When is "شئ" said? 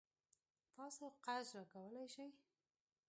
2.13-2.27